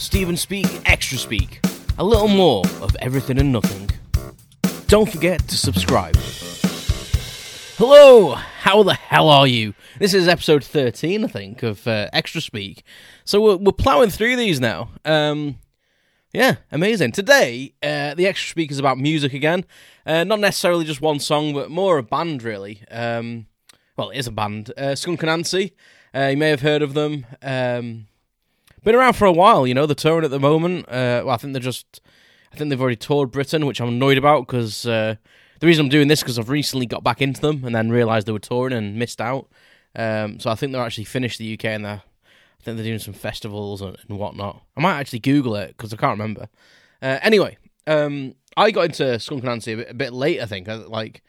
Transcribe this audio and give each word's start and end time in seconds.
Stephen 0.00 0.34
Speak, 0.34 0.66
Extra 0.86 1.18
Speak. 1.18 1.60
A 1.98 2.02
little 2.02 2.26
more 2.26 2.64
of 2.80 2.96
everything 3.00 3.38
and 3.38 3.52
nothing. 3.52 3.90
Don't 4.86 5.12
forget 5.12 5.46
to 5.48 5.58
subscribe. 5.58 6.16
Hello, 7.76 8.32
how 8.34 8.82
the 8.82 8.94
hell 8.94 9.28
are 9.28 9.46
you? 9.46 9.74
This 9.98 10.14
is 10.14 10.26
episode 10.26 10.64
13, 10.64 11.24
I 11.24 11.26
think, 11.26 11.62
of 11.62 11.86
uh, 11.86 12.08
Extra 12.14 12.40
Speak. 12.40 12.82
So 13.26 13.42
we're, 13.42 13.56
we're 13.56 13.72
plowing 13.72 14.08
through 14.08 14.36
these 14.36 14.58
now. 14.58 14.88
Um, 15.04 15.58
yeah, 16.32 16.56
amazing. 16.72 17.12
Today, 17.12 17.74
uh, 17.82 18.14
the 18.14 18.26
Extra 18.26 18.48
Speak 18.48 18.70
is 18.70 18.78
about 18.78 18.96
music 18.96 19.34
again. 19.34 19.66
Uh, 20.06 20.24
not 20.24 20.40
necessarily 20.40 20.86
just 20.86 21.02
one 21.02 21.20
song, 21.20 21.52
but 21.52 21.70
more 21.70 21.98
a 21.98 22.02
band, 22.02 22.42
really. 22.42 22.82
Um, 22.90 23.48
well, 23.98 24.08
it 24.08 24.16
is 24.16 24.26
a 24.26 24.32
band. 24.32 24.72
Uh, 24.78 24.94
Skunk 24.94 25.20
Anansie. 25.20 25.72
Uh, 26.14 26.28
you 26.28 26.38
may 26.38 26.48
have 26.48 26.62
heard 26.62 26.80
of 26.80 26.94
them. 26.94 27.26
Um, 27.42 28.06
been 28.82 28.94
around 28.94 29.14
for 29.14 29.26
a 29.26 29.32
while, 29.32 29.66
you 29.66 29.74
know. 29.74 29.86
They're 29.86 29.94
touring 29.94 30.24
at 30.24 30.30
the 30.30 30.40
moment. 30.40 30.88
Uh, 30.88 31.22
well, 31.24 31.30
I 31.30 31.36
think 31.36 31.52
they're 31.52 31.60
just. 31.60 32.00
I 32.52 32.56
think 32.56 32.70
they've 32.70 32.80
already 32.80 32.96
toured 32.96 33.30
Britain, 33.30 33.64
which 33.66 33.80
I'm 33.80 33.88
annoyed 33.88 34.18
about 34.18 34.46
because 34.46 34.84
uh, 34.84 35.14
the 35.60 35.66
reason 35.66 35.86
I'm 35.86 35.90
doing 35.90 36.08
this 36.08 36.20
because 36.20 36.38
I've 36.38 36.48
recently 36.48 36.86
got 36.86 37.04
back 37.04 37.22
into 37.22 37.40
them 37.40 37.64
and 37.64 37.74
then 37.74 37.90
realised 37.90 38.26
they 38.26 38.32
were 38.32 38.40
touring 38.40 38.72
and 38.72 38.96
missed 38.96 39.20
out. 39.20 39.48
Um, 39.94 40.40
so 40.40 40.50
I 40.50 40.54
think 40.56 40.72
they're 40.72 40.84
actually 40.84 41.04
finished 41.04 41.38
the 41.38 41.54
UK 41.54 41.66
and 41.66 41.84
they're. 41.84 42.02
I 42.02 42.62
think 42.62 42.76
they're 42.76 42.84
doing 42.84 42.98
some 42.98 43.14
festivals 43.14 43.80
and, 43.80 43.96
and 44.06 44.18
whatnot. 44.18 44.62
I 44.76 44.82
might 44.82 44.98
actually 44.98 45.20
Google 45.20 45.56
it 45.56 45.68
because 45.68 45.94
I 45.94 45.96
can't 45.96 46.18
remember. 46.18 46.50
Uh, 47.00 47.18
anyway, 47.22 47.56
um, 47.86 48.34
I 48.54 48.70
got 48.70 48.86
into 48.86 49.18
Skunk 49.18 49.44
Anansie 49.44 49.72
a 49.72 49.76
bit, 49.76 49.90
a 49.90 49.94
bit 49.94 50.12
late. 50.12 50.42
I 50.42 50.46
think 50.46 50.68
like 50.68 51.22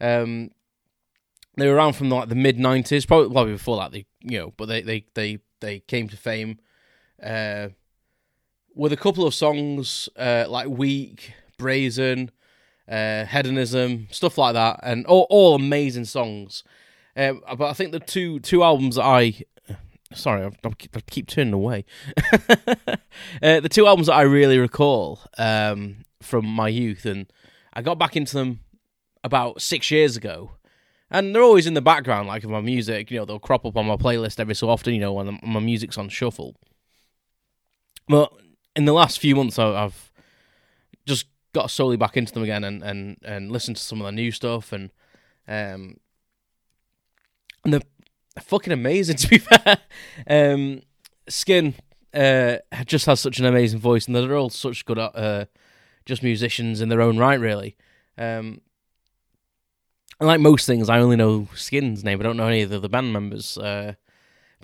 um, 0.00 0.50
they 1.56 1.68
were 1.68 1.74
around 1.74 1.94
from 1.94 2.10
like 2.10 2.28
the 2.28 2.34
mid 2.34 2.58
'90s, 2.58 3.06
probably, 3.06 3.32
probably 3.32 3.52
before 3.54 3.78
that. 3.78 3.92
They 3.92 4.04
you 4.20 4.38
know, 4.38 4.52
but 4.56 4.66
they 4.66 4.82
they 4.82 5.06
they 5.14 5.38
they 5.60 5.80
came 5.80 6.08
to 6.08 6.16
fame 6.16 6.58
uh, 7.22 7.68
with 8.74 8.92
a 8.92 8.96
couple 8.96 9.26
of 9.26 9.34
songs 9.34 10.08
uh, 10.16 10.46
like 10.48 10.68
Weak, 10.68 11.32
Brazen, 11.58 12.30
uh, 12.88 13.24
Hedonism, 13.24 14.08
stuff 14.10 14.38
like 14.38 14.54
that, 14.54 14.80
and 14.82 15.06
all, 15.06 15.26
all 15.30 15.54
amazing 15.54 16.04
songs. 16.04 16.64
Um, 17.16 17.42
but 17.56 17.68
I 17.68 17.72
think 17.72 17.92
the 17.92 18.00
two 18.00 18.40
two 18.40 18.64
albums 18.64 18.96
that 18.96 19.04
I 19.04 19.44
sorry, 20.14 20.44
I, 20.44 20.68
I 20.68 21.00
keep 21.10 21.28
turning 21.28 21.54
away. 21.54 21.84
uh, 23.42 23.60
the 23.60 23.68
two 23.70 23.86
albums 23.86 24.08
that 24.08 24.14
I 24.14 24.22
really 24.22 24.58
recall 24.58 25.20
um, 25.38 26.04
from 26.22 26.46
my 26.46 26.68
youth, 26.68 27.06
and 27.06 27.26
I 27.72 27.82
got 27.82 27.98
back 27.98 28.16
into 28.16 28.34
them 28.34 28.60
about 29.22 29.62
six 29.62 29.90
years 29.90 30.16
ago. 30.16 30.52
And 31.10 31.32
they're 31.34 31.42
always 31.42 31.66
in 31.66 31.74
the 31.74 31.82
background, 31.82 32.26
like 32.26 32.42
of 32.42 32.50
my 32.50 32.60
music. 32.60 33.10
You 33.10 33.18
know, 33.18 33.24
they'll 33.24 33.38
crop 33.38 33.64
up 33.64 33.76
on 33.76 33.86
my 33.86 33.96
playlist 33.96 34.40
every 34.40 34.54
so 34.54 34.68
often. 34.68 34.94
You 34.94 35.00
know, 35.00 35.12
when 35.12 35.38
my 35.42 35.60
music's 35.60 35.98
on 35.98 36.08
shuffle. 36.08 36.56
But 38.08 38.32
in 38.76 38.84
the 38.84 38.92
last 38.92 39.18
few 39.18 39.34
months, 39.36 39.58
I've 39.58 40.12
just 41.06 41.26
got 41.52 41.70
solely 41.70 41.96
back 41.96 42.16
into 42.16 42.32
them 42.32 42.42
again 42.42 42.64
and 42.64 42.82
and 42.82 43.16
and 43.24 43.52
listened 43.52 43.76
to 43.76 43.82
some 43.82 44.00
of 44.00 44.06
the 44.06 44.12
new 44.12 44.32
stuff 44.32 44.72
and 44.72 44.90
um 45.46 45.98
and 47.64 47.72
they're 47.72 47.80
fucking 48.40 48.72
amazing 48.72 49.16
to 49.18 49.28
be 49.28 49.38
fair. 49.38 49.78
Um, 50.26 50.82
Skin 51.28 51.74
uh 52.12 52.56
just 52.84 53.06
has 53.06 53.20
such 53.20 53.38
an 53.38 53.46
amazing 53.46 53.78
voice 53.78 54.06
and 54.06 54.16
they're 54.16 54.36
all 54.36 54.50
such 54.50 54.84
good 54.84 54.98
uh 54.98 55.44
just 56.06 56.22
musicians 56.22 56.80
in 56.80 56.88
their 56.88 57.00
own 57.00 57.18
right, 57.18 57.40
really. 57.40 57.76
Um, 58.18 58.60
and 60.20 60.28
like 60.28 60.40
most 60.40 60.66
things, 60.66 60.88
I 60.88 61.00
only 61.00 61.16
know 61.16 61.48
Skin's 61.54 62.04
name. 62.04 62.20
I 62.20 62.22
don't 62.22 62.36
know 62.36 62.46
any 62.46 62.62
of 62.62 62.70
the 62.70 62.76
other 62.76 62.88
band 62.88 63.12
members. 63.12 63.58
Uh, 63.58 63.94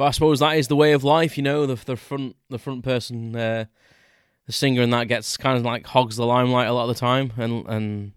but 0.01 0.07
I 0.07 0.11
suppose 0.13 0.41
that 0.41 0.57
is 0.57 0.69
the 0.69 0.77
way 0.77 0.93
of 0.93 1.05
life, 1.05 1.37
you 1.37 1.43
know. 1.43 1.67
The 1.67 1.75
the 1.75 1.95
front 1.95 2.35
the 2.49 2.59
front 2.59 2.83
person, 2.83 3.37
uh, 3.37 3.67
the 4.47 4.53
singer, 4.53 4.81
and 4.81 4.95
that 4.95 5.09
gets 5.09 5.37
kind 5.37 5.59
of 5.59 5.63
like 5.63 5.87
hogs 5.87 6.17
the 6.17 6.25
limelight 6.25 6.69
a 6.69 6.73
lot 6.73 6.89
of 6.89 6.97
the 6.97 6.99
time. 6.99 7.35
And 7.37 7.67
and 7.69 8.13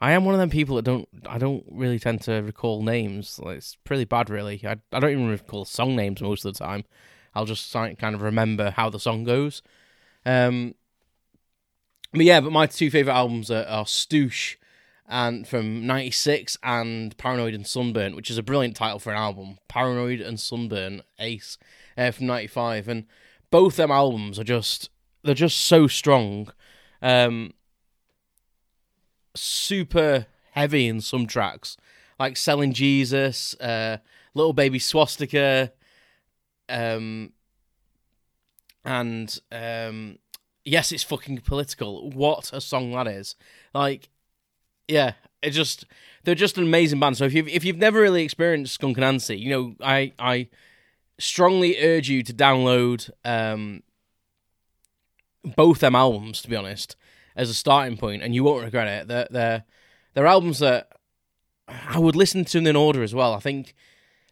I 0.00 0.12
am 0.12 0.24
one 0.24 0.36
of 0.36 0.38
them 0.38 0.50
people 0.50 0.76
that 0.76 0.84
don't 0.84 1.08
I 1.26 1.38
don't 1.38 1.64
really 1.68 1.98
tend 1.98 2.20
to 2.22 2.34
recall 2.34 2.80
names. 2.80 3.40
Like, 3.42 3.56
it's 3.56 3.74
pretty 3.82 4.04
bad, 4.04 4.30
really. 4.30 4.62
I 4.64 4.76
I 4.92 5.00
don't 5.00 5.10
even 5.10 5.26
recall 5.26 5.64
song 5.64 5.96
names 5.96 6.22
most 6.22 6.44
of 6.44 6.54
the 6.54 6.64
time. 6.64 6.84
I'll 7.34 7.44
just 7.44 7.72
kind 7.72 7.98
of 8.14 8.22
remember 8.22 8.70
how 8.70 8.88
the 8.88 9.00
song 9.00 9.24
goes. 9.24 9.62
Um, 10.24 10.76
but 12.12 12.24
yeah, 12.24 12.40
but 12.40 12.52
my 12.52 12.66
two 12.66 12.88
favorite 12.88 13.14
albums 13.14 13.50
are, 13.50 13.64
are 13.64 13.84
Stoosh 13.84 14.58
and 15.08 15.46
from 15.46 15.86
96 15.86 16.58
and 16.62 17.16
Paranoid 17.16 17.54
and 17.54 17.66
Sunburnt, 17.66 18.16
which 18.16 18.30
is 18.30 18.38
a 18.38 18.42
brilliant 18.42 18.76
title 18.76 18.98
for 18.98 19.10
an 19.10 19.18
album. 19.18 19.58
Paranoid 19.68 20.20
and 20.20 20.38
Sunburnt, 20.38 21.02
Ace, 21.18 21.58
uh, 21.96 22.10
from 22.10 22.26
95. 22.26 22.88
And 22.88 23.06
both 23.50 23.76
them 23.76 23.90
albums 23.90 24.38
are 24.38 24.44
just, 24.44 24.90
they're 25.22 25.34
just 25.34 25.58
so 25.58 25.86
strong. 25.86 26.52
Um, 27.00 27.52
super 29.34 30.26
heavy 30.52 30.88
in 30.88 31.00
some 31.00 31.26
tracks, 31.26 31.76
like 32.18 32.36
Selling 32.36 32.72
Jesus, 32.72 33.54
uh, 33.60 33.98
Little 34.34 34.52
Baby 34.52 34.78
Swastika, 34.78 35.72
um, 36.68 37.32
and 38.84 39.38
um, 39.52 40.18
yes, 40.64 40.92
it's 40.92 41.02
fucking 41.02 41.38
political. 41.38 42.10
What 42.10 42.50
a 42.52 42.60
song 42.60 42.92
that 42.92 43.06
is! 43.06 43.36
Like, 43.74 44.08
yeah, 44.88 45.12
it 45.42 45.50
just 45.50 45.84
they're 46.24 46.34
just 46.34 46.58
an 46.58 46.64
amazing 46.64 47.00
band. 47.00 47.16
So 47.16 47.24
if 47.24 47.34
you've 47.34 47.48
if 47.48 47.64
you've 47.64 47.78
never 47.78 48.00
really 48.00 48.24
experienced 48.24 48.74
Skunk 48.74 48.96
Anansie, 48.96 49.38
you 49.38 49.50
know, 49.50 49.74
I 49.80 50.12
I 50.18 50.48
strongly 51.18 51.82
urge 51.82 52.08
you 52.08 52.22
to 52.22 52.32
download 52.32 53.10
um 53.24 53.82
both 55.44 55.80
them 55.80 55.94
albums. 55.94 56.42
To 56.42 56.48
be 56.48 56.56
honest, 56.56 56.96
as 57.34 57.50
a 57.50 57.54
starting 57.54 57.96
point, 57.96 58.22
and 58.22 58.34
you 58.34 58.44
won't 58.44 58.64
regret 58.64 58.88
it. 58.88 59.08
They're 59.08 59.28
they're 59.30 59.64
they're 60.14 60.26
albums 60.26 60.58
that 60.60 60.88
I 61.68 61.98
would 61.98 62.16
listen 62.16 62.44
to 62.46 62.58
in 62.58 62.76
order 62.76 63.02
as 63.02 63.14
well. 63.14 63.34
I 63.34 63.40
think 63.40 63.74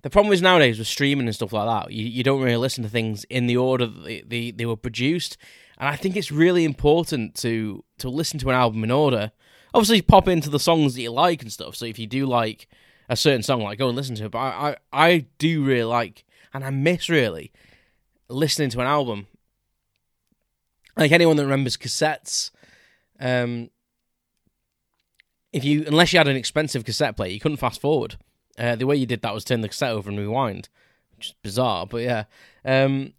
the 0.02 0.10
problem 0.10 0.32
is 0.32 0.42
nowadays 0.42 0.78
with 0.78 0.86
streaming 0.86 1.26
and 1.26 1.34
stuff 1.34 1.52
like 1.52 1.66
that, 1.66 1.92
you, 1.92 2.04
you 2.04 2.22
don't 2.22 2.42
really 2.42 2.56
listen 2.56 2.84
to 2.84 2.90
things 2.90 3.24
in 3.24 3.46
the 3.46 3.56
order 3.56 3.86
they, 3.86 4.20
they, 4.20 4.50
they 4.50 4.66
were 4.66 4.76
produced. 4.76 5.38
And 5.78 5.88
I 5.88 5.96
think 5.96 6.14
it's 6.14 6.30
really 6.30 6.64
important 6.64 7.34
to 7.36 7.82
to 7.98 8.08
listen 8.08 8.38
to 8.40 8.50
an 8.50 8.54
album 8.54 8.84
in 8.84 8.90
order 8.90 9.32
obviously 9.74 10.00
pop 10.00 10.28
into 10.28 10.48
the 10.48 10.60
songs 10.60 10.94
that 10.94 11.02
you 11.02 11.10
like 11.10 11.42
and 11.42 11.52
stuff. 11.52 11.74
So 11.74 11.84
if 11.84 11.98
you 11.98 12.06
do 12.06 12.24
like 12.24 12.68
a 13.08 13.16
certain 13.16 13.42
song, 13.42 13.62
like 13.62 13.78
go 13.78 13.88
and 13.88 13.96
listen 13.96 14.14
to 14.16 14.26
it. 14.26 14.30
But 14.30 14.38
I, 14.38 14.76
I, 14.92 15.06
I 15.06 15.26
do 15.38 15.64
really 15.64 15.84
like, 15.84 16.24
and 16.54 16.64
I 16.64 16.70
miss 16.70 17.08
really 17.08 17.52
listening 18.28 18.70
to 18.70 18.80
an 18.80 18.86
album. 18.86 19.26
Like 20.96 21.10
anyone 21.10 21.36
that 21.36 21.44
remembers 21.44 21.76
cassettes, 21.76 22.52
um, 23.18 23.68
if 25.52 25.64
you 25.64 25.84
unless 25.86 26.12
you 26.12 26.18
had 26.18 26.28
an 26.28 26.36
expensive 26.36 26.84
cassette 26.84 27.16
player, 27.16 27.32
you 27.32 27.40
couldn't 27.40 27.58
fast 27.58 27.80
forward. 27.80 28.16
Uh, 28.56 28.76
the 28.76 28.86
way 28.86 28.94
you 28.94 29.06
did 29.06 29.22
that 29.22 29.34
was 29.34 29.44
turn 29.44 29.60
the 29.60 29.68
cassette 29.68 29.90
over 29.90 30.08
and 30.08 30.18
rewind, 30.18 30.68
which 31.16 31.28
is 31.28 31.34
bizarre, 31.42 31.84
but 31.84 32.02
yeah. 32.02 32.24
Um, 32.64 33.14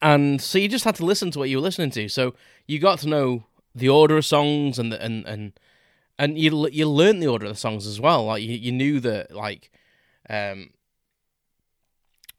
and 0.00 0.40
so 0.40 0.58
you 0.58 0.68
just 0.68 0.84
had 0.84 0.94
to 0.96 1.04
listen 1.04 1.32
to 1.32 1.40
what 1.40 1.48
you 1.48 1.56
were 1.56 1.62
listening 1.62 1.90
to. 1.90 2.08
So 2.08 2.34
you 2.68 2.78
got 2.78 3.00
to 3.00 3.08
know 3.08 3.44
the 3.74 3.88
order 3.88 4.16
of 4.16 4.26
songs 4.26 4.78
and 4.78 4.92
the, 4.92 5.02
and 5.02 5.24
and 5.26 5.52
and 6.18 6.38
you 6.38 6.68
you 6.68 6.88
learned 6.88 7.22
the 7.22 7.26
order 7.26 7.46
of 7.46 7.52
the 7.52 7.58
songs 7.58 7.86
as 7.86 8.00
well. 8.00 8.26
Like 8.26 8.42
you, 8.42 8.52
you 8.52 8.72
knew 8.72 9.00
that 9.00 9.34
like 9.34 9.70
um 10.28 10.70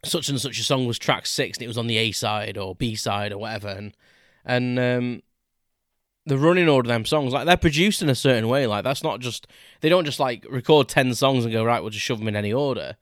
such 0.03 0.30
and 0.30 0.40
such 0.40 0.59
a 0.59 0.64
song 0.64 0.86
was 0.86 1.00
track 1.00 1.25
six 1.25 1.58
and 1.58 1.64
it 1.64 1.68
was 1.68 1.78
on 1.78 1.88
the 1.88 1.97
A 1.97 2.12
side 2.12 2.58
or 2.58 2.75
B 2.75 2.96
side 2.96 3.31
or 3.31 3.40
whatever. 3.40 3.69
And 3.69 3.96
and 4.46 4.80
um 4.80 5.24
the 6.28 6.38
running 6.38 6.69
order 6.69 6.88
of 6.88 6.94
them 6.94 7.06
songs 7.06 7.34
like 7.34 7.48
they're 7.48 7.58
produced 7.58 8.02
in 8.02 8.09
a 8.09 8.16
certain 8.16 8.48
way. 8.48 8.68
Like 8.68 8.84
that's 8.84 9.03
not 9.03 9.19
just 9.19 9.48
they 9.81 9.90
don't 9.90 10.06
just 10.06 10.19
like 10.19 10.46
record 10.50 10.88
10 10.88 11.16
songs 11.16 11.44
and 11.44 11.53
go 11.53 11.63
right 11.63 11.81
we'll 11.81 11.90
just 11.90 12.06
shove 12.06 12.19
them 12.19 12.28
in 12.28 12.36
any 12.36 12.53
order. 12.53 12.98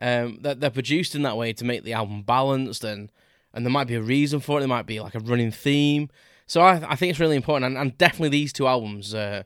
Um 0.00 0.38
they're, 0.40 0.54
they're 0.54 0.70
produced 0.70 1.14
in 1.14 1.22
that 1.22 1.36
way 1.36 1.52
to 1.52 1.64
make 1.64 1.84
the 1.84 1.92
album 1.92 2.22
balanced 2.22 2.82
and 2.84 3.10
and 3.54 3.64
there 3.64 3.72
might 3.72 3.86
be 3.86 3.94
a 3.94 4.02
reason 4.02 4.40
for 4.40 4.58
it. 4.58 4.60
There 4.60 4.68
might 4.68 4.86
be 4.86 5.00
like 5.00 5.14
a 5.14 5.20
running 5.20 5.52
theme 5.52 6.10
so 6.46 6.60
I, 6.60 6.92
I 6.92 6.96
think 6.96 7.10
it's 7.10 7.20
really 7.20 7.36
important, 7.36 7.66
and, 7.66 7.78
and 7.78 7.98
definitely 7.98 8.28
these 8.30 8.52
two 8.52 8.66
albums, 8.66 9.14
uh, 9.14 9.42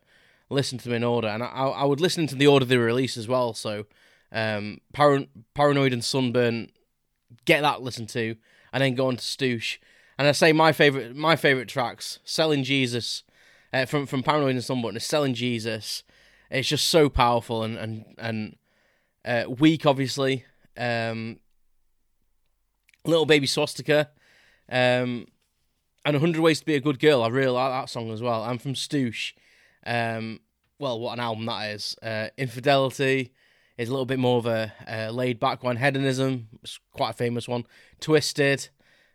listen 0.48 0.78
to 0.78 0.84
them 0.84 0.94
in 0.96 1.04
order, 1.04 1.28
and 1.28 1.42
I, 1.42 1.46
I 1.46 1.84
would 1.84 2.00
listen 2.00 2.26
to 2.28 2.34
the 2.34 2.46
order 2.46 2.64
they 2.64 2.76
were 2.76 2.84
released 2.84 3.16
as 3.16 3.28
well. 3.28 3.54
So, 3.54 3.86
um, 4.32 4.78
Paran- 4.92 5.28
Paranoid 5.54 5.92
and 5.92 6.04
Sunburnt, 6.04 6.72
get 7.44 7.62
that 7.62 7.82
listened 7.82 8.08
to, 8.10 8.36
and 8.72 8.82
then 8.82 8.94
go 8.94 9.08
on 9.08 9.16
to 9.16 9.22
Stoosh. 9.22 9.78
And 10.18 10.28
I 10.28 10.32
say 10.32 10.52
my 10.52 10.72
favorite, 10.72 11.16
my 11.16 11.36
favorite 11.36 11.68
tracks, 11.68 12.18
Selling 12.24 12.62
Jesus, 12.62 13.22
uh, 13.72 13.86
from 13.86 14.06
from 14.06 14.22
Paranoid 14.22 14.50
and 14.50 14.64
Sunburnt, 14.64 14.96
is 14.96 15.04
Selling 15.06 15.34
Jesus. 15.34 16.02
It's 16.50 16.68
just 16.68 16.88
so 16.88 17.08
powerful 17.08 17.62
and 17.62 17.78
and 17.78 18.04
and 18.18 18.56
uh, 19.24 19.44
weak, 19.48 19.86
obviously. 19.86 20.44
Um, 20.76 21.40
Little 23.04 23.26
Baby 23.26 23.46
Swastika. 23.46 24.10
Um, 24.70 25.26
and 26.04 26.14
100 26.14 26.40
Ways 26.40 26.60
to 26.60 26.66
Be 26.66 26.74
a 26.74 26.80
Good 26.80 26.98
Girl. 26.98 27.22
I 27.22 27.28
really 27.28 27.52
like 27.52 27.70
that 27.70 27.90
song 27.90 28.10
as 28.10 28.22
well. 28.22 28.42
I'm 28.42 28.58
from 28.58 28.74
Stoosh. 28.74 29.32
Um, 29.86 30.40
well, 30.78 30.98
what 30.98 31.14
an 31.14 31.20
album 31.20 31.46
that 31.46 31.70
is. 31.70 31.96
Uh, 32.02 32.28
Infidelity 32.36 33.32
is 33.76 33.88
a 33.88 33.92
little 33.92 34.06
bit 34.06 34.18
more 34.18 34.38
of 34.38 34.46
a, 34.46 34.72
a 34.86 35.12
laid 35.12 35.40
back 35.40 35.62
one. 35.62 35.76
Hedonism 35.76 36.48
is 36.62 36.78
quite 36.92 37.10
a 37.10 37.14
famous 37.14 37.46
one. 37.48 37.66
Twisted. 38.00 38.68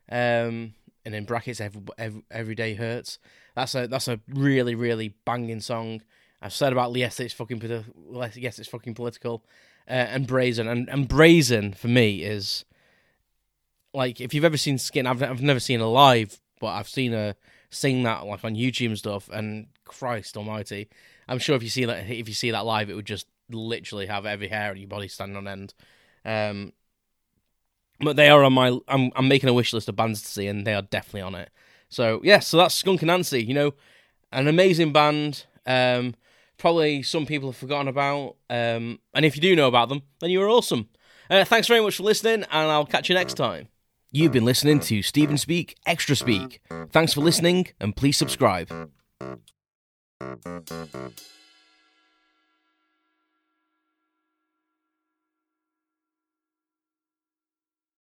Um, 0.09 0.73
and 1.05 1.13
in 1.13 1.25
brackets 1.25 1.61
every, 1.61 1.81
every, 1.97 2.23
every 2.31 2.55
day 2.55 2.73
hurts. 2.73 3.19
That's 3.55 3.75
a 3.75 3.87
that's 3.87 4.07
a 4.07 4.19
really 4.27 4.75
really 4.75 5.13
banging 5.23 5.61
song. 5.61 6.01
I've 6.41 6.53
said 6.53 6.73
about 6.73 6.95
yes, 6.95 7.19
it's 7.19 7.33
fucking 7.33 7.61
yes, 8.35 8.59
it's 8.59 8.67
fucking 8.67 8.95
political, 8.95 9.45
uh, 9.87 9.93
and 9.93 10.27
brazen 10.27 10.67
and 10.67 10.89
and 10.89 11.07
brazen 11.07 11.73
for 11.73 11.87
me 11.87 12.23
is 12.23 12.65
like 13.93 14.19
if 14.19 14.33
you've 14.33 14.43
ever 14.43 14.57
seen 14.57 14.77
Skin, 14.77 15.07
I've 15.07 15.23
I've 15.23 15.41
never 15.41 15.59
seen 15.59 15.79
her 15.79 15.85
live, 15.85 16.41
but 16.59 16.67
I've 16.67 16.89
seen 16.89 17.11
her 17.11 17.35
sing 17.69 18.03
that 18.03 18.25
like 18.25 18.43
on 18.43 18.55
YouTube 18.55 18.87
and 18.87 18.97
stuff. 18.97 19.29
And 19.29 19.67
Christ 19.83 20.37
Almighty, 20.37 20.89
I'm 21.27 21.39
sure 21.39 21.55
if 21.55 21.63
you 21.63 21.69
see 21.69 21.85
that 21.85 22.09
if 22.09 22.27
you 22.27 22.33
see 22.33 22.51
that 22.51 22.65
live, 22.65 22.89
it 22.89 22.95
would 22.95 23.05
just 23.05 23.27
literally 23.49 24.07
have 24.07 24.25
every 24.25 24.47
hair 24.47 24.71
on 24.71 24.77
your 24.77 24.87
body 24.87 25.07
standing 25.07 25.37
on 25.37 25.47
end. 25.47 25.73
Um, 26.23 26.73
but 27.99 28.15
they 28.15 28.29
are 28.29 28.43
on 28.43 28.53
my. 28.53 28.77
I'm 28.87 29.11
I'm 29.15 29.27
making 29.27 29.49
a 29.49 29.53
wish 29.53 29.73
list 29.73 29.89
of 29.89 29.95
bands 29.95 30.21
to 30.21 30.27
see, 30.27 30.47
and 30.47 30.65
they 30.65 30.73
are 30.73 30.81
definitely 30.81 31.21
on 31.21 31.35
it. 31.35 31.49
So 31.89 32.21
yeah, 32.23 32.39
so 32.39 32.57
that's 32.57 32.75
Skunk 32.75 33.01
Anansie. 33.01 33.45
You 33.45 33.53
know, 33.53 33.73
an 34.31 34.47
amazing 34.47 34.91
band. 34.91 35.45
Um, 35.65 36.15
probably 36.57 37.03
some 37.03 37.25
people 37.25 37.49
have 37.49 37.57
forgotten 37.57 37.87
about. 37.87 38.35
Um, 38.49 38.99
and 39.13 39.25
if 39.25 39.35
you 39.35 39.41
do 39.41 39.55
know 39.55 39.67
about 39.67 39.89
them, 39.89 40.03
then 40.19 40.29
you 40.29 40.41
are 40.41 40.49
awesome. 40.49 40.89
Uh, 41.29 41.43
thanks 41.43 41.67
very 41.67 41.81
much 41.81 41.97
for 41.97 42.03
listening, 42.03 42.43
and 42.51 42.71
I'll 42.71 42.85
catch 42.85 43.09
you 43.09 43.15
next 43.15 43.35
time. 43.35 43.67
You've 44.15 44.31
been 44.31 44.45
listening 44.45 44.79
to 44.79 45.01
Stephen 45.01 45.37
Speak 45.37 45.75
Extra 45.85 46.15
Speak. 46.15 46.61
Thanks 46.93 47.13
for 47.13 47.19
listening, 47.19 47.67
and 47.81 47.93
please 47.93 48.15
subscribe. 48.15 48.69